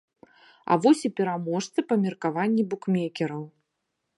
А 0.71 0.77
вось 0.85 1.03
і 1.09 1.11
пераможца 1.19 1.79
па 1.91 1.95
меркаванні 2.07 2.63
букмекераў. 2.73 3.43